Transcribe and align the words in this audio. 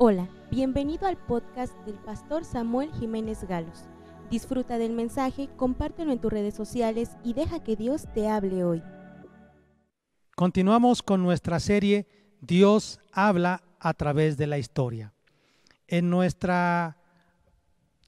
Hola, 0.00 0.28
bienvenido 0.48 1.08
al 1.08 1.16
podcast 1.16 1.74
del 1.84 1.96
pastor 1.96 2.44
Samuel 2.44 2.92
Jiménez 3.00 3.42
Galos. 3.48 3.82
Disfruta 4.30 4.78
del 4.78 4.92
mensaje, 4.92 5.48
compártelo 5.56 6.12
en 6.12 6.20
tus 6.20 6.32
redes 6.32 6.54
sociales 6.54 7.16
y 7.24 7.32
deja 7.32 7.64
que 7.64 7.74
Dios 7.74 8.06
te 8.14 8.28
hable 8.28 8.62
hoy. 8.62 8.80
Continuamos 10.36 11.02
con 11.02 11.24
nuestra 11.24 11.58
serie 11.58 12.06
Dios 12.40 13.00
habla 13.10 13.64
a 13.80 13.92
través 13.92 14.36
de 14.36 14.46
la 14.46 14.58
historia. 14.58 15.14
En 15.88 16.10
nuestra 16.10 16.96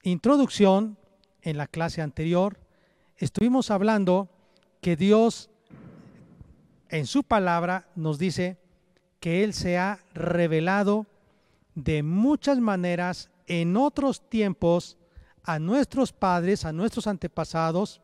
introducción, 0.01 0.97
en 1.41 1.57
la 1.57 1.67
clase 1.67 2.01
anterior, 2.01 2.57
estuvimos 3.17 3.69
hablando 3.69 4.29
que 4.79 4.95
Dios 4.95 5.49
en 6.87 7.05
su 7.05 7.23
palabra 7.23 7.89
nos 7.97 8.17
dice 8.17 8.61
que 9.19 9.43
Él 9.43 9.53
se 9.53 9.77
ha 9.77 9.99
revelado 10.13 11.10
de 11.75 12.03
muchas 12.03 12.59
maneras 12.59 13.29
en 13.47 13.77
otros 13.77 14.29
tiempos 14.29 14.97
a 15.43 15.59
nuestros 15.59 16.13
padres, 16.13 16.65
a 16.65 16.73
nuestros 16.73 17.07
antepasados, 17.07 18.01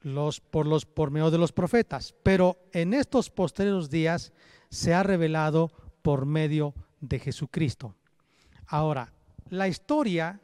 los, 0.00 0.40
por, 0.40 0.66
los, 0.66 0.84
por 0.84 1.10
medio 1.10 1.30
de 1.30 1.38
los 1.38 1.52
profetas. 1.52 2.14
Pero 2.22 2.58
en 2.72 2.94
estos 2.94 3.30
posteriores 3.30 3.90
días 3.90 4.32
se 4.68 4.94
ha 4.94 5.02
revelado 5.02 5.70
por 6.02 6.26
medio 6.26 6.74
de 7.00 7.18
Jesucristo. 7.18 7.94
Ahora, 8.66 9.12
la 9.48 9.68
historia 9.68 10.40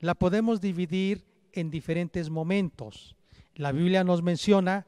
la 0.00 0.14
podemos 0.14 0.60
dividir 0.60 1.24
en 1.52 1.70
diferentes 1.70 2.30
momentos. 2.30 3.16
La 3.54 3.72
Biblia 3.72 4.04
nos 4.04 4.22
menciona 4.22 4.86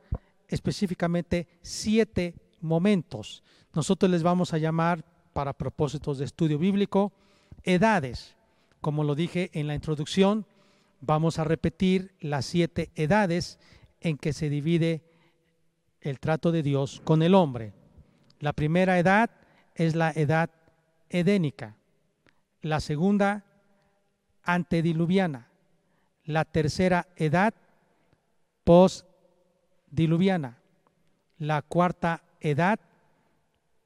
específicamente 0.48 1.48
siete 1.62 2.34
momentos. 2.60 3.42
Nosotros 3.74 4.10
les 4.10 4.22
vamos 4.22 4.52
a 4.52 4.58
llamar 4.58 5.04
para 5.38 5.52
propósitos 5.52 6.18
de 6.18 6.24
estudio 6.24 6.58
bíblico, 6.58 7.12
edades. 7.62 8.34
Como 8.80 9.04
lo 9.04 9.14
dije 9.14 9.50
en 9.52 9.68
la 9.68 9.76
introducción, 9.76 10.46
vamos 11.00 11.38
a 11.38 11.44
repetir 11.44 12.12
las 12.18 12.44
siete 12.44 12.90
edades 12.96 13.60
en 14.00 14.18
que 14.18 14.32
se 14.32 14.50
divide 14.50 15.00
el 16.00 16.18
trato 16.18 16.50
de 16.50 16.64
Dios 16.64 17.00
con 17.04 17.22
el 17.22 17.36
hombre. 17.36 17.72
La 18.40 18.52
primera 18.52 18.98
edad 18.98 19.30
es 19.76 19.94
la 19.94 20.10
edad 20.10 20.50
edénica, 21.08 21.76
la 22.60 22.80
segunda 22.80 23.44
antediluviana, 24.42 25.52
la 26.24 26.46
tercera 26.46 27.06
edad 27.14 27.54
postdiluviana, 28.64 30.58
la 31.38 31.62
cuarta 31.62 32.24
edad 32.40 32.80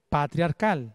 patriarcal, 0.09 0.95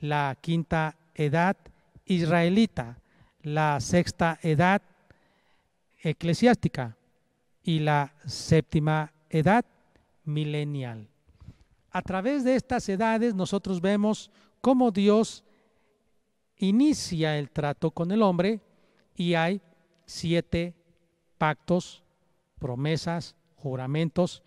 la 0.00 0.36
quinta 0.40 0.96
edad 1.14 1.56
israelita, 2.04 2.98
la 3.42 3.80
sexta 3.80 4.38
edad 4.42 4.82
eclesiástica 6.02 6.96
y 7.62 7.80
la 7.80 8.12
séptima 8.26 9.12
edad 9.30 9.64
milenial. 10.24 11.08
A 11.90 12.02
través 12.02 12.44
de 12.44 12.56
estas 12.56 12.88
edades 12.88 13.34
nosotros 13.34 13.80
vemos 13.80 14.30
cómo 14.60 14.90
Dios 14.90 15.44
inicia 16.58 17.38
el 17.38 17.50
trato 17.50 17.90
con 17.90 18.10
el 18.10 18.22
hombre 18.22 18.60
y 19.14 19.34
hay 19.34 19.60
siete 20.04 20.74
pactos, 21.38 22.02
promesas, 22.58 23.34
juramentos 23.56 24.42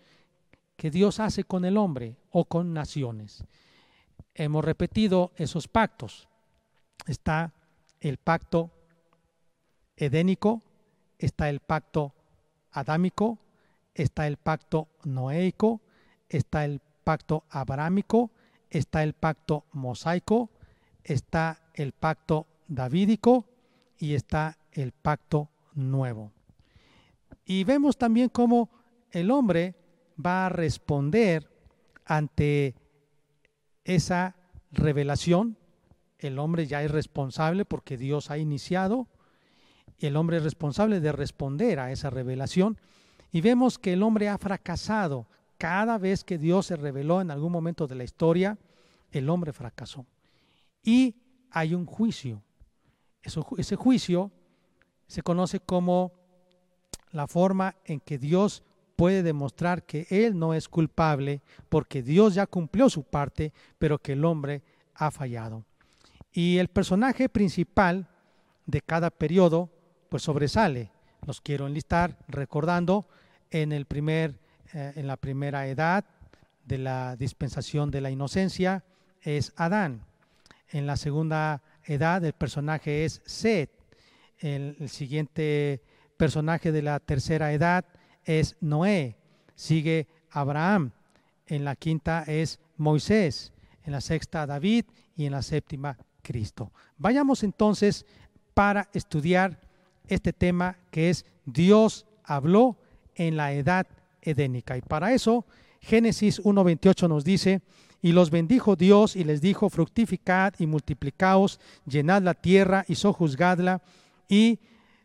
que 0.76 0.90
Dios 0.90 1.20
hace 1.20 1.44
con 1.44 1.64
el 1.64 1.76
hombre 1.76 2.16
o 2.30 2.44
con 2.44 2.72
naciones 2.72 3.44
hemos 4.34 4.64
repetido 4.64 5.32
esos 5.36 5.68
pactos. 5.68 6.28
Está 7.06 7.52
el 8.00 8.16
pacto 8.16 8.70
edénico, 9.96 10.62
está 11.18 11.48
el 11.48 11.60
pacto 11.60 12.14
adámico, 12.70 13.38
está 13.94 14.26
el 14.26 14.36
pacto 14.36 14.88
noéico, 15.04 15.80
está 16.28 16.64
el 16.64 16.80
pacto 17.04 17.44
abrámico, 17.50 18.30
está 18.70 19.02
el 19.02 19.14
pacto 19.14 19.64
mosaico, 19.72 20.50
está 21.04 21.60
el 21.74 21.92
pacto 21.92 22.46
davídico 22.68 23.46
y 23.98 24.14
está 24.14 24.58
el 24.72 24.92
pacto 24.92 25.50
nuevo. 25.74 26.32
Y 27.44 27.64
vemos 27.64 27.98
también 27.98 28.28
cómo 28.28 28.70
el 29.10 29.30
hombre 29.30 29.74
va 30.24 30.46
a 30.46 30.48
responder 30.48 31.50
ante 32.04 32.74
esa 33.84 34.36
revelación. 34.70 35.56
El 36.18 36.38
hombre 36.38 36.66
ya 36.66 36.82
es 36.82 36.90
responsable 36.90 37.64
porque 37.64 37.96
Dios 37.96 38.30
ha 38.30 38.38
iniciado. 38.38 39.08
El 39.98 40.16
hombre 40.16 40.38
es 40.38 40.42
responsable 40.42 41.00
de 41.00 41.12
responder 41.12 41.78
a 41.78 41.92
esa 41.92 42.10
revelación. 42.10 42.78
Y 43.32 43.40
vemos 43.40 43.78
que 43.78 43.92
el 43.92 44.02
hombre 44.02 44.28
ha 44.28 44.38
fracasado. 44.38 45.28
Cada 45.58 45.98
vez 45.98 46.24
que 46.24 46.38
Dios 46.38 46.66
se 46.66 46.76
reveló 46.76 47.20
en 47.20 47.30
algún 47.30 47.52
momento 47.52 47.86
de 47.86 47.94
la 47.94 48.04
historia, 48.04 48.58
el 49.10 49.28
hombre 49.28 49.52
fracasó. 49.52 50.06
Y 50.82 51.16
hay 51.50 51.74
un 51.74 51.86
juicio. 51.86 52.42
ese 53.22 53.76
juicio 53.76 54.30
se 55.06 55.22
conoce 55.22 55.60
como 55.60 56.12
la 57.10 57.26
forma 57.26 57.76
en 57.84 58.00
que 58.00 58.18
Dios 58.18 58.62
puede 59.00 59.22
demostrar 59.22 59.84
que 59.84 60.06
él 60.10 60.38
no 60.38 60.52
es 60.52 60.68
culpable 60.68 61.40
porque 61.70 62.02
Dios 62.02 62.34
ya 62.34 62.46
cumplió 62.46 62.90
su 62.90 63.02
parte, 63.02 63.54
pero 63.78 63.98
que 63.98 64.12
el 64.12 64.26
hombre 64.26 64.62
ha 64.94 65.10
fallado. 65.10 65.64
Y 66.34 66.58
el 66.58 66.68
personaje 66.68 67.30
principal 67.30 68.10
de 68.66 68.82
cada 68.82 69.08
periodo 69.08 69.70
pues 70.10 70.22
sobresale. 70.22 70.90
Los 71.26 71.40
quiero 71.40 71.66
enlistar 71.66 72.18
recordando 72.28 73.08
en 73.50 73.72
el 73.72 73.86
primer 73.86 74.38
eh, 74.74 74.92
en 74.96 75.06
la 75.06 75.16
primera 75.16 75.66
edad 75.66 76.04
de 76.66 76.76
la 76.76 77.16
dispensación 77.16 77.90
de 77.90 78.02
la 78.02 78.10
inocencia 78.10 78.84
es 79.22 79.54
Adán. 79.56 80.04
En 80.68 80.86
la 80.86 80.98
segunda 80.98 81.62
edad 81.84 82.22
el 82.22 82.34
personaje 82.34 83.06
es 83.06 83.22
Seth. 83.24 83.70
El, 84.40 84.76
el 84.78 84.90
siguiente 84.90 85.82
personaje 86.18 86.70
de 86.70 86.82
la 86.82 87.00
tercera 87.00 87.54
edad 87.54 87.86
es 88.24 88.56
Noé, 88.60 89.16
sigue 89.54 90.06
Abraham, 90.30 90.92
en 91.46 91.64
la 91.64 91.76
quinta 91.76 92.24
es 92.26 92.60
Moisés, 92.76 93.52
en 93.84 93.92
la 93.92 94.00
sexta 94.00 94.46
David 94.46 94.84
y 95.16 95.26
en 95.26 95.32
la 95.32 95.42
séptima 95.42 95.98
Cristo. 96.22 96.70
Vayamos 96.98 97.42
entonces 97.42 98.06
para 98.54 98.88
estudiar 98.92 99.58
este 100.06 100.32
tema 100.32 100.76
que 100.90 101.10
es 101.10 101.24
Dios 101.44 102.06
habló 102.24 102.76
en 103.14 103.36
la 103.36 103.52
edad 103.52 103.86
edénica. 104.22 104.76
Y 104.76 104.82
para 104.82 105.12
eso 105.12 105.44
Génesis 105.80 106.42
1.28 106.42 107.08
nos 107.08 107.24
dice, 107.24 107.62
y 108.02 108.12
los 108.12 108.30
bendijo 108.30 108.76
Dios 108.76 109.16
y 109.16 109.24
les 109.24 109.40
dijo, 109.40 109.68
fructificad 109.68 110.54
y 110.58 110.66
multiplicaos, 110.66 111.60
llenad 111.86 112.22
la 112.22 112.34
tierra 112.34 112.84
y 112.88 112.94
sojuzgadla 112.94 113.82
y 114.28 114.58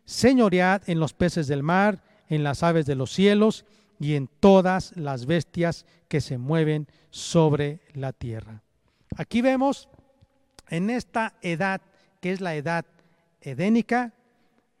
señoread 0.04 0.82
en 0.86 1.00
los 1.00 1.12
peces 1.12 1.46
del 1.46 1.62
mar 1.62 2.02
en 2.28 2.42
las 2.42 2.62
aves 2.62 2.86
de 2.86 2.94
los 2.94 3.12
cielos 3.12 3.64
y 3.98 4.14
en 4.14 4.28
todas 4.40 4.96
las 4.96 5.26
bestias 5.26 5.86
que 6.08 6.20
se 6.20 6.38
mueven 6.38 6.88
sobre 7.10 7.80
la 7.94 8.12
tierra. 8.12 8.62
Aquí 9.16 9.40
vemos 9.40 9.88
en 10.68 10.90
esta 10.90 11.34
edad, 11.42 11.80
que 12.20 12.32
es 12.32 12.40
la 12.40 12.54
edad 12.54 12.84
edénica, 13.40 14.12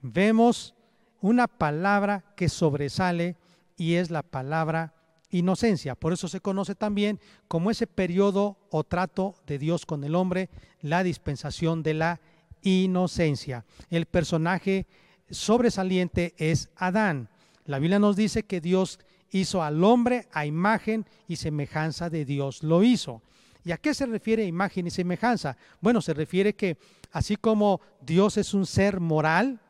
vemos 0.00 0.74
una 1.20 1.46
palabra 1.46 2.24
que 2.36 2.48
sobresale 2.48 3.36
y 3.76 3.94
es 3.94 4.10
la 4.10 4.22
palabra 4.22 4.94
inocencia. 5.30 5.94
Por 5.94 6.12
eso 6.12 6.28
se 6.28 6.40
conoce 6.40 6.74
también 6.74 7.20
como 7.48 7.70
ese 7.70 7.86
periodo 7.86 8.58
o 8.70 8.84
trato 8.84 9.36
de 9.46 9.58
Dios 9.58 9.86
con 9.86 10.04
el 10.04 10.14
hombre, 10.14 10.50
la 10.80 11.02
dispensación 11.02 11.82
de 11.82 11.94
la 11.94 12.20
inocencia. 12.62 13.64
El 13.90 14.06
personaje 14.06 14.86
sobresaliente 15.30 16.34
es 16.38 16.70
Adán. 16.76 17.28
La 17.66 17.78
Biblia 17.78 17.98
nos 17.98 18.16
dice 18.16 18.44
que 18.44 18.60
Dios 18.60 18.98
hizo 19.30 19.62
al 19.62 19.82
hombre 19.84 20.28
a 20.32 20.46
imagen 20.46 21.06
y 21.28 21.36
semejanza 21.36 22.08
de 22.10 22.24
Dios. 22.24 22.62
Lo 22.62 22.82
hizo. 22.82 23.22
¿Y 23.64 23.72
a 23.72 23.78
qué 23.78 23.94
se 23.94 24.06
refiere 24.06 24.44
imagen 24.44 24.86
y 24.86 24.90
semejanza? 24.90 25.56
Bueno, 25.80 26.00
se 26.00 26.14
refiere 26.14 26.54
que 26.54 26.78
así 27.10 27.36
como 27.36 27.80
Dios 28.00 28.36
es 28.36 28.54
un 28.54 28.64
ser 28.64 29.00
moral, 29.00 29.60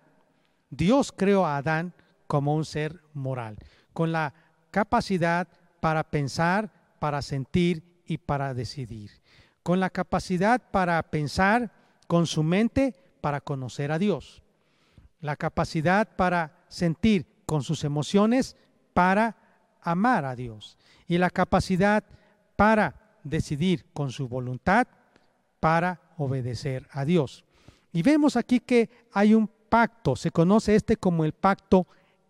Dios 0.69 1.13
creó 1.13 1.47
a 1.47 1.57
Adán 1.57 1.95
como 2.27 2.55
un 2.55 2.65
ser 2.65 3.01
moral, 3.15 3.57
con 3.95 4.13
la 4.13 4.35
capacidad 4.71 5.49
para 5.81 6.11
pensar, 6.11 6.71
para 6.99 7.23
sentir 7.23 8.03
y 8.05 8.19
para 8.19 8.53
decidir, 8.53 9.11
con 9.63 9.81
la 9.81 9.91
capacidad 9.91 10.61
para 10.71 11.03
pensar 11.05 11.73
con 12.07 12.27
su 12.27 12.43
mente 12.43 12.95
para 13.21 13.41
conocer 13.41 13.93
a 13.93 13.99
Dios, 13.99 14.43
la 15.21 15.37
capacidad 15.37 16.17
para 16.17 16.65
sentir 16.69 17.36
con 17.47 17.63
sus 17.63 17.85
emociones 17.85 18.57
para 18.93 19.37
amar 19.81 20.25
a 20.25 20.35
Dios 20.35 20.77
y 21.07 21.19
la 21.19 21.31
capacidad 21.31 22.05
para 22.57 23.19
decidir 23.23 23.87
con 23.93 24.11
su 24.11 24.29
voluntad 24.29 24.87
para 25.61 26.01
obedecer 26.19 26.87
a 26.91 27.05
Dios. 27.05 27.45
Y 27.93 28.03
vemos 28.03 28.37
aquí 28.37 28.61
que 28.61 28.91
hay 29.13 29.35
un 29.35 29.49
pacto, 29.69 30.17
se 30.17 30.31
conoce 30.31 30.75
este 30.75 30.97
como 30.97 31.25
el 31.25 31.33
pacto 31.33 31.87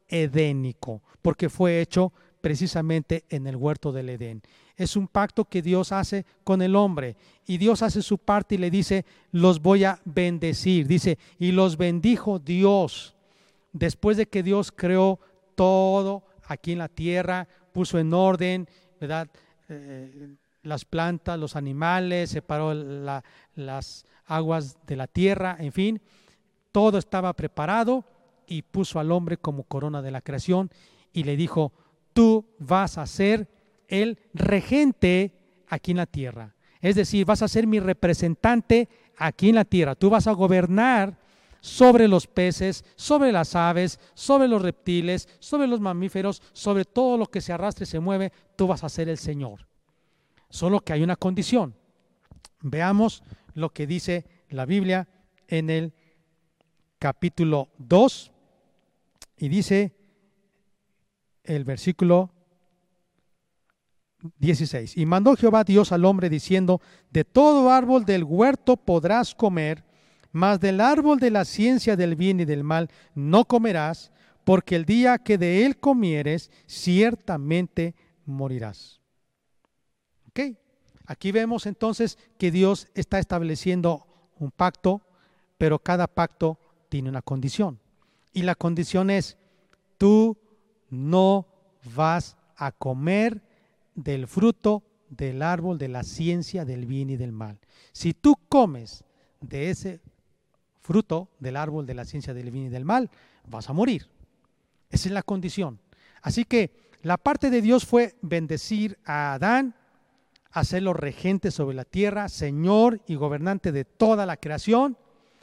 edénico, 0.09 1.03
porque 1.23 1.49
fue 1.49 1.81
hecho 1.81 2.13
precisamente 2.41 3.25
en 3.29 3.49
el 3.49 3.57
huerto 3.57 3.91
del 3.91 4.11
Edén. 4.11 4.43
Es 4.77 4.95
un 4.95 5.09
pacto 5.09 5.47
que 5.47 5.63
Dios 5.63 5.91
hace 5.91 6.25
con 6.45 6.63
el 6.63 6.77
hombre 6.77 7.17
y 7.45 7.59
Dios 7.59 7.83
hace 7.83 8.03
su 8.03 8.19
parte 8.19 8.55
y 8.55 8.59
le 8.59 8.71
dice, 8.71 9.05
los 9.33 9.61
voy 9.61 9.83
a 9.83 10.01
bendecir. 10.05 10.87
Dice, 10.87 11.19
y 11.41 11.51
los 11.51 11.77
bendijo 11.77 12.39
Dios. 12.39 13.16
Después 13.79 14.17
de 14.17 14.27
que 14.27 14.43
Dios 14.43 14.73
creó 14.73 15.21
todo 15.55 16.25
aquí 16.47 16.73
en 16.73 16.79
la 16.79 16.89
tierra, 16.89 17.47
puso 17.73 17.99
en 17.99 18.15
orden, 18.15 18.67
¿verdad? 18.99 19.29
Eh, 19.69 20.35
las 20.63 20.87
plantas, 20.87 21.39
los 21.39 21.57
animales, 21.57 22.31
separó 22.31 22.73
las 22.75 24.07
aguas 24.25 24.79
de 24.87 24.97
la 24.97 25.07
tierra, 25.07 25.57
en 25.61 25.73
fin, 25.73 26.01
todo 26.73 26.97
estaba 26.97 27.35
preparado 27.35 28.05
y 28.47 28.63
puso 28.63 28.99
al 28.99 29.13
hombre 29.13 29.37
como 29.37 29.65
corona 29.65 30.01
de 30.01 30.11
la 30.11 30.23
creación 30.23 30.71
y 31.13 31.25
le 31.25 31.37
dijo, 31.37 31.73
tú 32.15 32.47
vas 32.59 32.97
a 32.97 33.07
ser 33.07 33.47
el 33.89 34.19
regente 34.33 35.35
aquí 35.69 35.91
en 35.91 35.99
la 35.99 36.07
tierra. 36.07 36.55
Es 36.81 36.97
decir, 36.97 37.27
vas 37.27 37.43
a 37.43 37.49
ser 37.49 37.67
mi 37.67 37.79
representante 37.79 38.89
aquí 39.19 39.51
en 39.51 39.57
la 39.57 39.67
tierra. 39.67 39.95
Tú 39.95 40.09
vas 40.09 40.27
a 40.27 40.33
gobernar 40.33 41.19
sobre 41.67 42.07
los 42.07 42.29
peces, 42.29 42.85
sobre 42.95 43.33
las 43.33 43.57
aves, 43.57 43.99
sobre 44.15 44.47
los 44.47 44.63
reptiles, 44.63 45.29
sobre 45.41 45.67
los 45.67 45.81
mamíferos, 45.81 46.41
sobre 46.53 46.85
todo 46.85 47.19
lo 47.19 47.27
que 47.27 47.41
se 47.41 47.53
arrastre 47.53 47.83
y 47.83 47.87
se 47.87 47.99
mueve. 47.99 48.33
Tú 48.55 48.69
vas 48.69 48.85
a 48.85 48.89
ser 48.89 49.09
el 49.09 49.19
Señor. 49.19 49.67
Solo 50.49 50.81
que 50.81 50.93
hay 50.93 51.03
una 51.03 51.17
condición. 51.17 51.75
Veamos 52.61 53.25
lo 53.55 53.71
que 53.71 53.89
dice 53.89 54.27
la 54.49 54.65
Biblia 54.65 55.09
en 55.49 55.69
el 55.69 55.93
capítulo 57.01 57.69
2 57.79 58.31
y 59.39 59.49
dice 59.49 59.97
el 61.43 61.65
versículo 61.65 62.31
16. 64.39 64.97
Y 64.97 65.05
mandó 65.05 65.35
Jehová 65.35 65.65
Dios 65.65 65.91
al 65.91 66.05
hombre 66.05 66.31
diciendo, 66.31 66.81
de 67.11 67.25
todo 67.25 67.73
árbol 67.73 68.05
del 68.05 68.23
huerto 68.23 68.77
podrás 68.77 69.35
comer, 69.35 69.86
mas 70.37 70.61
del 70.61 70.83
árbol 70.83 71.19
de 71.19 71.31
la 71.31 71.47
ciencia 71.47 71.97
del 71.97 72.15
bien 72.15 72.41
y 72.41 72.45
del 72.45 72.63
mal 72.63 72.91
no 73.15 73.47
comerás, 73.47 74.13
porque 74.45 74.77
el 74.77 74.85
día 74.85 75.17
que 75.17 75.39
de 75.39 75.65
él 75.65 75.79
comieres, 75.79 76.51
ciertamente 76.67 77.95
morirás. 78.27 79.01
¿Ok? 80.29 80.41
Aquí 81.07 81.33
vemos 81.33 81.65
entonces 81.65 82.19
que 82.37 82.51
Dios 82.51 82.89
está 82.95 83.19
estableciendo 83.19 84.07
un 84.39 84.51
pacto, 84.51 85.01
pero 85.57 85.79
cada 85.79 86.07
pacto 86.07 86.59
tiene 86.91 87.09
una 87.09 87.23
condición. 87.23 87.81
Y 88.35 88.43
la 88.43 88.57
condición 88.57 89.09
es, 89.09 89.39
tú 89.97 90.37
no 90.91 91.47
vas 91.97 92.37
a 92.57 92.73
comer 92.73 93.43
del 93.95 94.27
fruto 94.27 94.83
del 95.09 95.41
árbol 95.41 95.79
de 95.79 95.89
la 95.89 96.03
ciencia 96.03 96.67
del 96.67 96.85
bien 96.85 97.09
y 97.09 97.17
del 97.17 97.33
mal. 97.33 97.59
Si 97.93 98.13
tú 98.13 98.37
comes 98.51 99.03
de 99.41 99.71
ese 99.71 100.03
fruto 100.87 101.29
del 101.41 101.57
árbol 101.57 101.85
de 101.85 101.95
la 101.95 102.05
ciencia 102.05 102.33
del 102.33 102.53
bien 102.53 102.67
y 102.67 102.69
del 102.69 102.85
mal, 102.85 103.11
vas 103.49 103.69
a 103.69 103.73
morir. 103.73 104.09
Esa 104.89 105.09
es 105.09 105.13
la 105.13 105.25
condición. 105.25 105.81
Así 106.23 106.45
que 106.45 106.91
la 107.03 107.17
parte 107.17 107.51
de 107.51 107.61
Dios 107.61 107.85
fue 107.85 108.15
bendecir 108.23 108.97
a 109.05 109.35
Adán, 109.35 109.75
hacerlo 110.53 110.93
regente 110.93 111.51
sobre 111.51 111.75
la 111.75 111.85
tierra, 111.85 112.29
Señor 112.29 113.01
y 113.09 113.17
gobernante 113.17 113.73
de 113.73 113.85
toda 113.85 114.27
la 114.27 114.37
creación. 114.37 114.97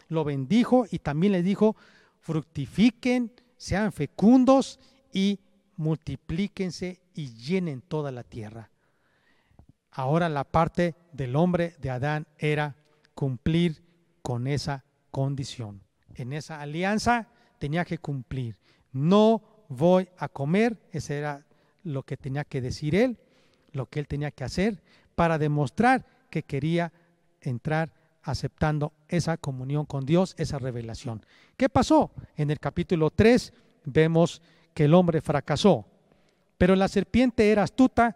Lo 0.08 0.24
bendijo 0.24 0.86
y 0.90 1.00
también 1.00 1.34
le 1.34 1.44
dijo, 1.44 1.76
fructifiquen, 2.22 3.34
sean 3.58 3.92
fecundos 3.92 4.80
y 5.12 5.42
multiplíquense 5.76 7.02
y 7.14 7.34
llenen 7.34 7.82
toda 7.82 8.14
la 8.14 8.24
tierra. 8.24 8.70
Ahora 9.92 10.30
la 10.30 10.46
parte 10.46 10.96
del 11.12 11.36
hombre 11.36 11.76
de 11.80 11.90
Adán 11.90 12.28
era 12.38 12.78
cumplir 13.14 13.84
con 14.22 14.48
esa 14.48 14.86
condición. 15.14 15.84
En 16.16 16.34
esa 16.34 16.60
alianza 16.60 17.28
tenía 17.60 17.86
que 17.86 18.00
cumplir. 18.00 18.58
No 18.92 19.44
voy 19.70 20.10
a 20.18 20.28
comer, 20.28 20.82
ese 20.92 21.20
era 21.20 21.46
lo 21.84 22.02
que 22.02 22.18
tenía 22.18 22.44
que 22.44 22.62
decir 22.62 22.96
él, 22.96 23.20
lo 23.74 23.86
que 23.86 24.00
él 24.00 24.08
tenía 24.08 24.32
que 24.32 24.44
hacer 24.44 24.82
para 25.14 25.38
demostrar 25.38 26.04
que 26.32 26.42
quería 26.42 26.92
entrar 27.42 27.94
aceptando 28.24 28.92
esa 29.08 29.38
comunión 29.38 29.86
con 29.86 30.04
Dios, 30.04 30.34
esa 30.40 30.58
revelación. 30.58 31.24
¿Qué 31.58 31.70
pasó? 31.70 32.12
En 32.36 32.50
el 32.50 32.60
capítulo 32.60 33.12
3 33.12 33.54
vemos 33.86 34.42
que 34.74 34.86
el 34.86 34.96
hombre 34.96 35.22
fracasó. 35.22 35.86
Pero 36.58 36.76
la 36.76 36.88
serpiente 36.88 37.52
era 37.52 37.62
astuta 37.62 38.16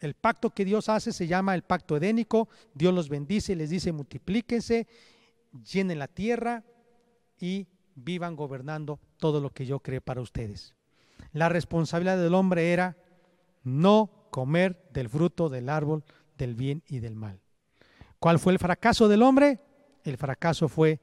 el 0.00 0.14
pacto 0.14 0.50
que 0.50 0.64
Dios 0.64 0.88
hace, 0.88 1.12
se 1.12 1.26
llama 1.26 1.54
el 1.54 1.62
pacto 1.62 1.96
edénico. 1.96 2.48
Dios 2.74 2.94
los 2.94 3.08
bendice 3.08 3.52
y 3.52 3.56
les 3.56 3.70
dice 3.70 3.92
multiplíquense, 3.92 4.86
llenen 5.72 5.98
la 5.98 6.08
tierra 6.08 6.64
y 7.38 7.66
vivan 7.94 8.36
gobernando 8.36 9.00
todo 9.16 9.40
lo 9.40 9.50
que 9.50 9.66
yo 9.66 9.80
cree 9.80 10.00
para 10.00 10.20
ustedes. 10.20 10.74
La 11.32 11.48
responsabilidad 11.48 12.18
del 12.18 12.34
hombre 12.34 12.72
era 12.72 12.96
no 13.64 14.28
comer 14.30 14.88
del 14.92 15.08
fruto 15.08 15.48
del 15.48 15.68
árbol 15.68 16.04
del 16.36 16.54
bien 16.54 16.82
y 16.86 16.98
del 16.98 17.16
mal. 17.16 17.40
¿Cuál 18.18 18.38
fue 18.38 18.52
el 18.52 18.58
fracaso 18.58 19.08
del 19.08 19.22
hombre? 19.22 19.60
El 20.04 20.16
fracaso 20.16 20.68
fue 20.68 21.00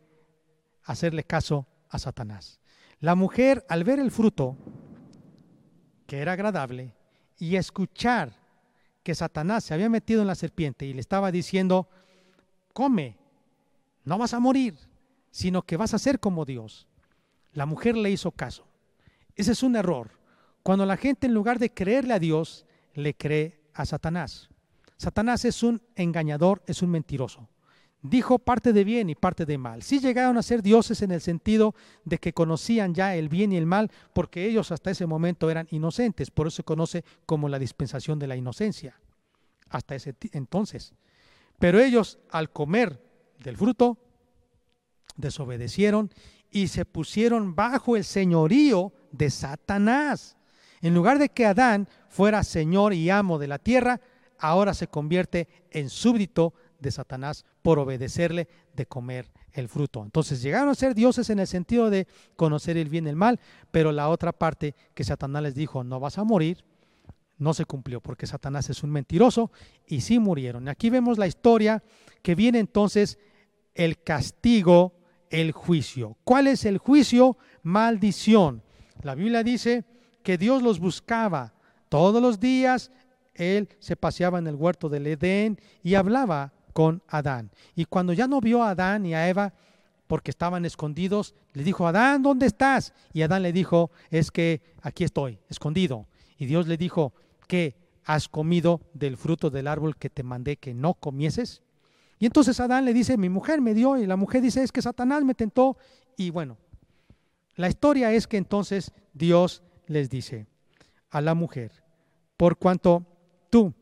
hacerle 0.84 1.24
caso 1.24 1.68
a 1.90 2.00
Satanás. 2.00 2.60
La 3.00 3.16
mujer, 3.16 3.66
al 3.70 3.84
ver 3.84 4.00
el 4.00 4.12
fruto, 4.12 4.56
que 6.08 6.20
era 6.20 6.34
agradable, 6.34 6.96
y 7.38 7.56
escuchar 7.56 8.43
que 9.04 9.16
Satanás 9.16 9.66
se 9.66 9.74
había 9.74 9.90
metido 9.90 10.22
en 10.22 10.28
la 10.28 10.36
serpiente 10.36 10.86
y 10.86 10.94
le 10.94 11.02
estaba 11.02 11.32
diciendo, 11.32 11.88
come, 12.74 13.18
no 14.06 14.18
vas 14.18 14.34
a 14.34 14.40
morir, 14.40 14.76
sino 15.32 15.62
que 15.62 15.78
vas 15.78 15.94
a 15.94 16.00
ser 16.00 16.20
como 16.20 16.46
Dios. 16.46 16.88
La 17.54 17.66
mujer 17.66 17.96
le 17.96 18.12
hizo 18.12 18.32
caso. 18.32 18.66
Ese 19.36 19.52
es 19.52 19.64
un 19.64 19.76
error. 19.76 20.12
Cuando 20.64 20.86
la 20.86 20.98
gente 20.98 21.28
en 21.28 21.34
lugar 21.34 21.60
de 21.60 21.70
creerle 21.70 22.14
a 22.14 22.20
Dios, 22.20 22.66
le 22.94 23.14
cree 23.14 23.62
a 23.74 23.86
Satanás. 23.86 24.50
Satanás 24.98 25.46
es 25.46 25.64
un 25.64 25.82
engañador, 25.96 26.64
es 26.66 26.82
un 26.82 26.90
mentiroso 26.90 27.50
dijo 28.04 28.38
parte 28.38 28.74
de 28.74 28.84
bien 28.84 29.10
y 29.10 29.16
parte 29.16 29.46
de 29.46 29.58
mal. 29.58 29.82
Sí 29.82 30.00
llegaron 30.00 30.38
a 30.38 30.44
ser 30.44 30.62
dioses 30.62 31.02
en 31.02 31.12
el 31.12 31.22
sentido 31.22 31.74
de 32.06 32.20
que 32.20 32.34
conocían 32.34 32.94
ya 32.94 33.16
el 33.16 33.30
bien 33.30 33.52
y 33.52 33.58
el 33.58 33.66
mal, 33.66 33.90
porque 34.14 34.46
ellos 34.46 34.72
hasta 34.72 34.92
ese 34.92 35.08
momento 35.08 35.50
eran 35.50 35.68
inocentes, 35.72 36.30
por 36.30 36.48
eso 36.48 36.58
se 36.58 36.64
conoce 36.64 37.04
como 37.26 37.50
la 37.50 37.58
dispensación 37.58 38.20
de 38.20 38.28
la 38.28 38.36
inocencia, 38.36 39.00
hasta 39.70 39.96
ese 39.96 40.16
entonces. 40.34 40.94
Pero 41.58 41.80
ellos 41.80 42.20
al 42.30 42.52
comer 42.52 43.02
del 43.40 43.58
fruto, 43.58 43.98
desobedecieron 45.16 46.12
y 46.50 46.68
se 46.68 46.86
pusieron 46.86 47.56
bajo 47.56 47.96
el 47.96 48.04
señorío 48.04 48.94
de 49.12 49.30
Satanás. 49.30 50.38
En 50.82 50.94
lugar 50.94 51.20
de 51.20 51.30
que 51.30 51.46
Adán 51.46 51.88
fuera 52.10 52.44
señor 52.44 52.94
y 52.94 53.10
amo 53.10 53.40
de 53.40 53.48
la 53.48 53.60
tierra, 53.60 54.02
ahora 54.40 54.74
se 54.74 54.88
convierte 54.88 55.48
en 55.72 55.90
súbdito 55.90 56.54
de 56.84 56.92
Satanás 56.92 57.46
por 57.64 57.80
obedecerle 57.80 58.48
de 58.76 58.86
comer 58.86 59.32
el 59.54 59.68
fruto. 59.68 60.04
Entonces 60.04 60.44
llegaron 60.44 60.70
a 60.70 60.76
ser 60.76 60.94
dioses 60.94 61.32
en 61.32 61.40
el 61.40 61.48
sentido 61.48 61.90
de 61.90 62.08
conocer 62.36 62.78
el 62.78 62.90
bien 62.90 63.08
y 63.08 63.10
el 63.10 63.16
mal, 63.16 63.40
pero 63.72 63.92
la 63.92 64.10
otra 64.10 64.32
parte 64.32 64.76
que 64.94 65.04
Satanás 65.04 65.42
les 65.42 65.56
dijo, 65.56 65.84
no 65.84 66.00
vas 66.00 66.20
a 66.20 66.24
morir, 66.24 66.64
no 67.38 67.54
se 67.54 67.66
cumplió 67.66 68.02
porque 68.02 68.28
Satanás 68.28 68.70
es 68.70 68.84
un 68.84 68.92
mentiroso 68.92 69.52
y 69.88 70.02
sí 70.02 70.20
murieron. 70.20 70.68
Aquí 70.68 70.90
vemos 70.90 71.18
la 71.18 71.28
historia 71.28 71.84
que 72.22 72.36
viene 72.36 72.60
entonces 72.60 73.18
el 73.76 74.02
castigo, 74.02 74.94
el 75.30 75.52
juicio. 75.52 76.18
¿Cuál 76.24 76.48
es 76.48 76.66
el 76.66 76.78
juicio? 76.78 77.38
Maldición. 77.64 78.64
La 79.02 79.16
Biblia 79.16 79.44
dice 79.44 79.84
que 80.24 80.38
Dios 80.38 80.62
los 80.62 80.80
buscaba 80.80 81.54
todos 81.90 82.22
los 82.22 82.40
días. 82.40 82.92
Él 83.34 83.68
se 83.80 83.96
paseaba 83.96 84.40
en 84.40 84.48
el 84.48 84.56
huerto 84.56 84.90
del 84.90 85.08
Edén 85.08 85.60
y 85.82 85.96
hablaba 85.96 86.54
con 86.74 87.02
Adán. 87.08 87.52
Y 87.76 87.86
cuando 87.86 88.14
ya 88.14 88.28
no 88.28 88.42
vio 88.42 88.64
a 88.64 88.72
Adán 88.72 89.06
y 89.06 89.14
a 89.14 89.30
Eva, 89.30 89.54
porque 90.08 90.32
estaban 90.32 90.66
escondidos, 90.66 91.34
le 91.54 91.64
dijo, 91.64 91.88
Adán, 91.88 92.22
¿dónde 92.22 92.46
estás? 92.46 92.94
Y 93.14 93.22
Adán 93.22 93.44
le 93.44 93.54
dijo, 93.54 93.92
es 94.10 94.32
que 94.32 94.62
aquí 94.82 95.04
estoy, 95.04 95.40
escondido. 95.50 96.08
Y 96.38 96.46
Dios 96.46 96.68
le 96.68 96.78
dijo, 96.78 97.14
¿qué? 97.48 97.76
¿Has 98.06 98.28
comido 98.28 98.82
del 98.94 99.16
fruto 99.16 99.50
del 99.50 99.68
árbol 99.68 99.96
que 99.96 100.10
te 100.10 100.24
mandé 100.24 100.58
que 100.58 100.74
no 100.74 100.94
comieses? 100.94 101.62
Y 102.20 102.26
entonces 102.26 102.60
Adán 102.60 102.86
le 102.86 102.94
dice, 102.94 103.18
mi 103.18 103.30
mujer 103.30 103.62
me 103.62 103.74
dio, 103.74 103.98
y 103.98 104.06
la 104.06 104.18
mujer 104.18 104.42
dice, 104.42 104.62
es 104.64 104.72
que 104.72 104.82
Satanás 104.82 105.24
me 105.24 105.36
tentó. 105.36 105.78
Y 106.18 106.30
bueno, 106.30 106.58
la 107.56 107.70
historia 107.70 108.12
es 108.12 108.28
que 108.28 108.38
entonces 108.38 108.92
Dios 109.14 109.64
les 109.88 110.10
dice 110.10 110.48
a 111.10 111.22
la 111.22 111.34
mujer, 111.34 111.72
por 112.38 112.58
cuanto 112.58 113.06
tú 113.50 113.74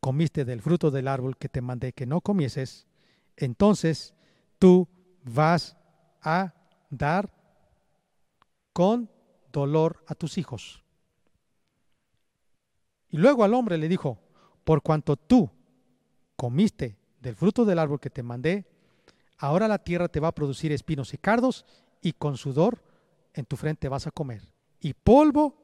comiste 0.00 0.44
del 0.44 0.62
fruto 0.62 0.90
del 0.90 1.08
árbol 1.08 1.36
que 1.36 1.48
te 1.48 1.60
mandé 1.60 1.92
que 1.92 2.06
no 2.06 2.20
comieses, 2.20 2.86
entonces 3.36 4.14
tú 4.58 4.88
vas 5.22 5.76
a 6.22 6.54
dar 6.90 7.32
con 8.72 9.10
dolor 9.52 10.02
a 10.06 10.14
tus 10.14 10.38
hijos. 10.38 10.82
Y 13.08 13.18
luego 13.18 13.44
al 13.44 13.54
hombre 13.54 13.76
le 13.76 13.88
dijo, 13.88 14.18
por 14.64 14.82
cuanto 14.82 15.16
tú 15.16 15.50
comiste 16.36 16.96
del 17.20 17.36
fruto 17.36 17.64
del 17.64 17.78
árbol 17.78 18.00
que 18.00 18.10
te 18.10 18.22
mandé, 18.22 18.66
ahora 19.36 19.68
la 19.68 19.78
tierra 19.78 20.08
te 20.08 20.20
va 20.20 20.28
a 20.28 20.34
producir 20.34 20.72
espinos 20.72 21.12
y 21.12 21.18
cardos, 21.18 21.66
y 22.00 22.12
con 22.12 22.36
sudor 22.36 22.82
en 23.34 23.44
tu 23.44 23.56
frente 23.56 23.88
vas 23.88 24.06
a 24.06 24.10
comer. 24.10 24.48
Y 24.80 24.94
polvo, 24.94 25.54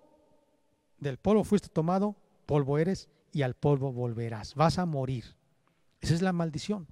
del 0.99 1.19
polvo 1.19 1.45
fuiste 1.45 1.69
tomado, 1.69 2.17
polvo 2.45 2.79
eres, 2.79 3.09
y 3.37 3.43
al 3.43 3.53
polvo 3.53 3.93
volverás. 3.93 4.55
Vas 4.55 4.79
a 4.79 4.87
morir. 4.87 5.37
Esa 6.01 6.15
es 6.15 6.23
la 6.23 6.33
maldición. 6.33 6.89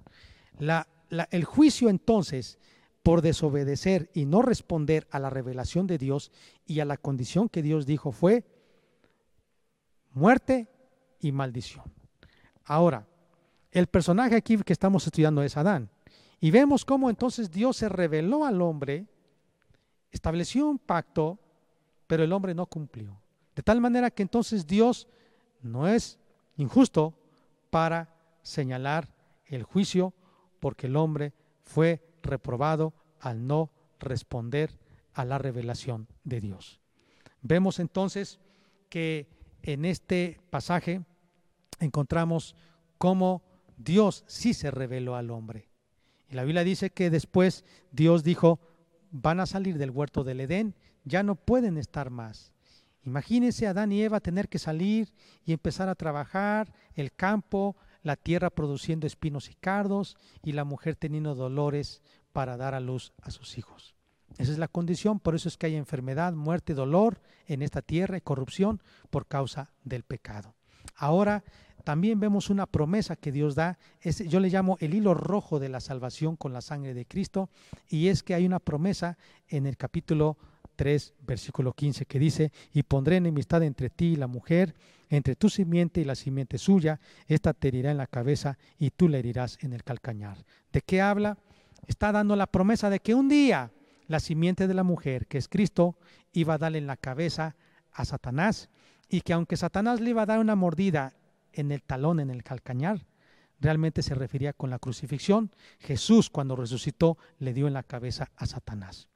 La, 0.59 0.87
el 1.31 1.43
juicio 1.43 1.89
entonces 1.89 2.59
por 3.01 3.23
desobedecer 3.23 4.11
y 4.13 4.25
no 4.25 4.43
responder 4.43 5.07
a 5.09 5.17
la 5.17 5.31
revelación 5.31 5.87
de 5.87 5.97
Dios 5.97 6.31
y 6.67 6.81
a 6.81 6.85
la 6.85 6.97
condición 6.97 7.49
que 7.49 7.63
Dios 7.63 7.87
dijo 7.87 8.11
fue 8.11 8.45
muerte 10.11 10.69
y 11.19 11.31
maldición. 11.31 11.91
Ahora, 12.63 13.07
el 13.71 13.87
personaje 13.87 14.35
aquí 14.35 14.55
que 14.57 14.73
estamos 14.73 15.07
estudiando 15.07 15.41
es 15.41 15.57
Adán. 15.57 15.89
Y 16.39 16.51
vemos 16.51 16.85
cómo 16.85 17.09
entonces 17.09 17.49
Dios 17.49 17.77
se 17.77 17.89
reveló 17.89 18.45
al 18.45 18.61
hombre, 18.61 19.07
estableció 20.11 20.67
un 20.67 20.77
pacto, 20.77 21.39
pero 22.05 22.23
el 22.23 22.31
hombre 22.33 22.53
no 22.53 22.67
cumplió. 22.67 23.19
De 23.55 23.63
tal 23.63 23.81
manera 23.81 24.11
que 24.11 24.21
entonces 24.21 24.67
Dios 24.67 25.07
no 25.63 25.87
es 25.87 26.19
injusto 26.57 27.17
para 27.69 28.15
señalar 28.41 29.13
el 29.45 29.63
juicio 29.63 30.13
porque 30.59 30.87
el 30.87 30.95
hombre 30.95 31.33
fue 31.63 32.01
reprobado 32.21 32.93
al 33.19 33.45
no 33.47 33.71
responder 33.99 34.77
a 35.13 35.25
la 35.25 35.37
revelación 35.37 36.07
de 36.23 36.41
Dios. 36.41 36.79
Vemos 37.41 37.79
entonces 37.79 38.39
que 38.89 39.27
en 39.61 39.85
este 39.85 40.39
pasaje 40.49 41.01
encontramos 41.79 42.55
cómo 42.97 43.43
Dios 43.77 44.23
sí 44.27 44.53
se 44.53 44.71
reveló 44.71 45.15
al 45.15 45.31
hombre. 45.31 45.69
Y 46.29 46.35
la 46.35 46.43
Biblia 46.43 46.63
dice 46.63 46.89
que 46.89 47.09
después 47.09 47.65
Dios 47.91 48.23
dijo, 48.23 48.59
van 49.11 49.39
a 49.39 49.45
salir 49.45 49.77
del 49.77 49.91
huerto 49.91 50.23
del 50.23 50.41
Edén, 50.41 50.75
ya 51.03 51.23
no 51.23 51.35
pueden 51.35 51.77
estar 51.77 52.09
más. 52.09 52.51
Imagínense 53.05 53.67
a 53.67 53.69
Adán 53.69 53.91
y 53.91 54.01
Eva 54.01 54.19
tener 54.19 54.49
que 54.49 54.57
salir 54.57 55.13
y 55.45 55.53
empezar 55.53 55.89
a 55.89 55.95
trabajar 55.95 56.73
el 56.95 57.13
campo, 57.13 57.75
la 58.01 58.15
tierra 58.15 58.49
produciendo 58.49 59.05
espinos 59.05 59.49
y 59.49 59.53
cardos 59.53 60.17
y 60.43 60.53
la 60.53 60.63
mujer 60.63 60.95
teniendo 60.95 61.35
dolores 61.35 62.01
para 62.33 62.57
dar 62.57 62.73
a 62.73 62.79
luz 62.79 63.13
a 63.21 63.29
sus 63.29 63.57
hijos. 63.57 63.95
Esa 64.37 64.51
es 64.51 64.57
la 64.57 64.67
condición, 64.67 65.19
por 65.19 65.35
eso 65.35 65.47
es 65.47 65.55
que 65.55 65.67
hay 65.67 65.75
enfermedad, 65.75 66.33
muerte, 66.33 66.73
dolor 66.73 67.21
en 67.45 67.61
esta 67.61 67.81
tierra 67.81 68.17
y 68.17 68.21
corrupción 68.21 68.81
por 69.11 69.27
causa 69.27 69.71
del 69.83 70.03
pecado. 70.03 70.55
Ahora 70.95 71.43
también 71.83 72.19
vemos 72.19 72.49
una 72.49 72.65
promesa 72.65 73.15
que 73.15 73.31
Dios 73.31 73.53
da, 73.53 73.77
yo 74.03 74.39
le 74.39 74.49
llamo 74.49 74.77
el 74.79 74.95
hilo 74.95 75.13
rojo 75.13 75.59
de 75.59 75.69
la 75.69 75.79
salvación 75.79 76.35
con 76.35 76.51
la 76.51 76.61
sangre 76.61 76.95
de 76.95 77.05
Cristo, 77.05 77.49
y 77.87 78.07
es 78.07 78.23
que 78.23 78.33
hay 78.33 78.45
una 78.45 78.59
promesa 78.59 79.17
en 79.47 79.67
el 79.67 79.77
capítulo 79.77 80.37
3, 80.75 81.13
versículo 81.25 81.73
15, 81.73 82.05
que 82.05 82.19
dice, 82.19 82.51
y 82.73 82.83
pondré 82.83 83.17
enemistad 83.17 83.63
entre 83.63 83.89
ti 83.89 84.13
y 84.13 84.15
la 84.15 84.27
mujer, 84.27 84.75
entre 85.09 85.35
tu 85.35 85.49
simiente 85.49 86.01
y 86.01 86.05
la 86.05 86.15
simiente 86.15 86.57
suya, 86.57 86.99
esta 87.27 87.53
te 87.53 87.67
herirá 87.67 87.91
en 87.91 87.97
la 87.97 88.07
cabeza 88.07 88.57
y 88.77 88.91
tú 88.91 89.07
le 89.07 89.19
herirás 89.19 89.57
en 89.61 89.73
el 89.73 89.83
calcañar. 89.83 90.45
¿De 90.71 90.81
qué 90.81 91.01
habla? 91.01 91.37
Está 91.87 92.11
dando 92.11 92.35
la 92.35 92.47
promesa 92.47 92.89
de 92.89 92.99
que 92.99 93.13
un 93.13 93.29
día 93.29 93.71
la 94.07 94.19
simiente 94.19 94.67
de 94.67 94.73
la 94.73 94.83
mujer, 94.83 95.27
que 95.27 95.37
es 95.37 95.47
Cristo, 95.47 95.97
iba 96.31 96.55
a 96.55 96.57
darle 96.57 96.77
en 96.77 96.87
la 96.87 96.97
cabeza 96.97 97.55
a 97.91 98.05
Satanás, 98.05 98.69
y 99.09 99.21
que 99.21 99.33
aunque 99.33 99.57
Satanás 99.57 100.01
le 100.01 100.11
iba 100.11 100.23
a 100.23 100.25
dar 100.25 100.39
una 100.39 100.55
mordida 100.55 101.13
en 101.53 101.71
el 101.71 101.81
talón, 101.83 102.19
en 102.19 102.29
el 102.29 102.43
calcañar, 102.43 103.05
realmente 103.59 104.01
se 104.01 104.15
refería 104.15 104.53
con 104.53 104.69
la 104.69 104.79
crucifixión. 104.79 105.51
Jesús 105.79 106.29
cuando 106.29 106.55
resucitó 106.55 107.17
le 107.39 107.53
dio 107.53 107.67
en 107.67 107.73
la 107.73 107.83
cabeza 107.83 108.31
a 108.35 108.45
Satanás. 108.45 109.07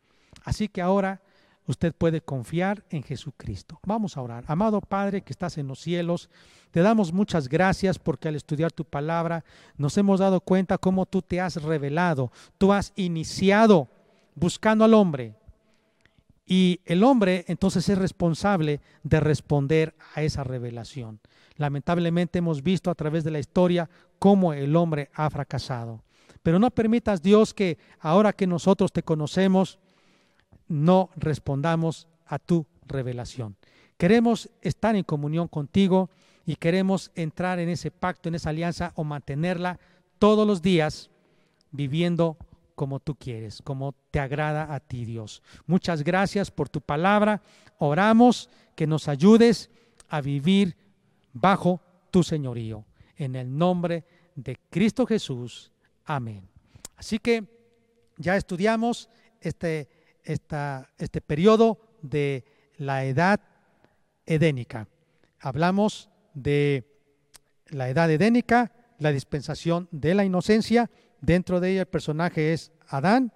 Así 0.44 0.70
que 0.70 0.82
ahora 0.82 1.22
usted 1.70 1.94
puede 1.94 2.20
confiar 2.20 2.84
en 2.90 3.04
Jesucristo. 3.04 3.80
Vamos 3.86 4.18
a 4.18 4.22
orar. 4.22 4.44
Amado 4.48 4.82
Padre 4.82 5.22
que 5.22 5.32
estás 5.32 5.60
en 5.60 5.68
los 5.68 5.80
cielos, 5.80 6.28
te 6.72 6.80
damos 6.80 7.14
muchas 7.14 7.48
gracias 7.48 8.00
porque 8.00 8.28
al 8.28 8.36
estudiar 8.36 8.72
tu 8.72 8.86
palabra 8.86 9.46
nos 9.78 9.96
hemos 10.00 10.20
dado 10.20 10.42
cuenta 10.42 10.80
cómo 10.80 11.06
tú 11.06 11.22
te 11.22 11.40
has 11.40 11.62
revelado, 11.62 12.32
tú 12.58 12.74
has 12.74 12.92
iniciado 12.96 13.88
buscando 14.34 14.84
al 14.84 14.96
hombre. 14.96 15.36
Y 16.48 16.82
el 16.86 17.04
hombre 17.04 17.46
entonces 17.48 17.88
es 17.88 18.00
responsable 18.00 18.82
de 19.04 19.20
responder 19.20 19.94
a 20.16 20.24
esa 20.24 20.44
revelación. 20.44 21.20
Lamentablemente 21.58 22.40
hemos 22.40 22.64
visto 22.64 22.90
a 22.90 22.96
través 22.96 23.24
de 23.24 23.30
la 23.30 23.38
historia 23.38 23.88
cómo 24.18 24.54
el 24.54 24.76
hombre 24.76 25.12
ha 25.14 25.30
fracasado. 25.30 26.02
Pero 26.42 26.58
no 26.58 26.72
permitas, 26.72 27.22
Dios, 27.22 27.54
que 27.54 27.78
ahora 28.00 28.34
que 28.34 28.48
nosotros 28.48 28.92
te 28.92 29.04
conocemos, 29.04 29.78
no 30.70 31.10
respondamos 31.18 32.08
a 32.26 32.40
tu 32.40 32.66
revelación. 32.88 33.58
Queremos 33.98 34.50
estar 34.62 34.96
en 34.96 35.04
comunión 35.04 35.50
contigo 35.50 36.10
y 36.46 36.56
queremos 36.56 37.12
entrar 37.16 37.60
en 37.60 37.68
ese 37.68 37.92
pacto, 37.92 38.30
en 38.30 38.36
esa 38.36 38.52
alianza 38.52 38.94
o 38.96 39.04
mantenerla 39.04 39.78
todos 40.20 40.48
los 40.48 40.62
días 40.62 41.10
viviendo 41.72 42.38
como 42.76 43.02
tú 43.02 43.16
quieres, 43.16 43.62
como 43.62 43.94
te 44.10 44.22
agrada 44.22 44.74
a 44.74 44.80
ti, 44.80 45.04
Dios. 45.04 45.44
Muchas 45.68 46.02
gracias 46.04 46.50
por 46.50 46.70
tu 46.70 46.80
palabra. 46.80 47.42
Oramos 47.78 48.50
que 48.76 48.88
nos 48.88 49.10
ayudes 49.10 49.70
a 50.08 50.22
vivir 50.22 50.78
bajo 51.34 51.82
tu 52.10 52.24
señorío. 52.24 52.86
En 53.18 53.36
el 53.36 53.58
nombre 53.58 54.06
de 54.36 54.58
Cristo 54.70 55.06
Jesús. 55.06 55.74
Amén. 56.06 56.48
Así 56.96 57.20
que 57.20 57.44
ya 58.18 58.38
estudiamos 58.38 59.10
este 59.42 59.90
este 60.24 61.22
periodo 61.22 61.80
de 62.02 62.46
la 62.78 63.06
edad 63.06 63.40
edénica. 64.26 64.88
Hablamos 65.40 66.10
de 66.34 66.86
la 67.68 67.90
edad 67.90 68.10
edénica, 68.12 68.72
la 68.98 69.12
dispensación 69.12 69.88
de 69.92 70.14
la 70.14 70.26
inocencia. 70.26 70.90
Dentro 71.22 71.60
de 71.60 71.72
ella 71.72 71.82
el 71.82 71.88
personaje 71.88 72.54
es 72.54 72.72
Adán, 72.88 73.34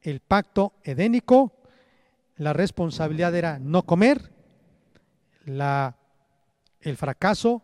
el 0.00 0.20
pacto 0.20 0.74
edénico, 0.82 1.52
la 2.36 2.52
responsabilidad 2.52 3.34
era 3.34 3.58
no 3.58 3.84
comer, 3.84 4.32
la, 5.44 5.96
el 6.80 6.96
fracaso, 6.96 7.62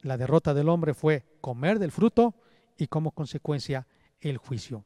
la 0.00 0.16
derrota 0.16 0.54
del 0.54 0.68
hombre 0.68 0.94
fue 0.94 1.24
comer 1.40 1.78
del 1.78 1.92
fruto 1.92 2.34
y 2.78 2.86
como 2.86 3.10
consecuencia 3.10 3.86
el 4.20 4.38
juicio. 4.38 4.84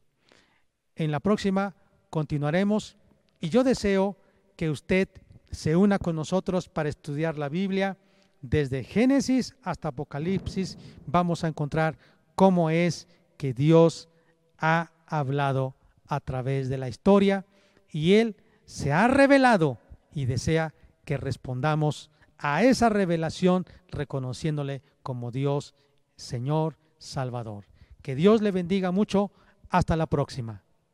En 0.96 1.10
la 1.10 1.20
próxima 1.20 1.76
continuaremos 2.14 2.96
y 3.40 3.48
yo 3.48 3.64
deseo 3.64 4.16
que 4.54 4.70
usted 4.70 5.08
se 5.50 5.74
una 5.74 5.98
con 5.98 6.14
nosotros 6.14 6.68
para 6.68 6.88
estudiar 6.88 7.36
la 7.36 7.48
Biblia. 7.48 7.98
Desde 8.40 8.84
Génesis 8.84 9.56
hasta 9.64 9.88
Apocalipsis 9.88 10.78
vamos 11.08 11.42
a 11.42 11.48
encontrar 11.48 11.98
cómo 12.36 12.70
es 12.70 13.08
que 13.36 13.52
Dios 13.52 14.08
ha 14.58 14.92
hablado 15.08 15.74
a 16.06 16.20
través 16.20 16.68
de 16.68 16.78
la 16.78 16.88
historia 16.88 17.46
y 17.90 18.14
Él 18.14 18.36
se 18.64 18.92
ha 18.92 19.08
revelado 19.08 19.78
y 20.12 20.26
desea 20.26 20.72
que 21.04 21.16
respondamos 21.16 22.12
a 22.38 22.62
esa 22.62 22.90
revelación 22.90 23.66
reconociéndole 23.88 24.82
como 25.02 25.32
Dios, 25.32 25.74
Señor, 26.14 26.76
Salvador. 26.96 27.64
Que 28.02 28.14
Dios 28.14 28.40
le 28.40 28.52
bendiga 28.52 28.92
mucho. 28.92 29.32
Hasta 29.68 29.96
la 29.96 30.06
próxima. 30.06 30.63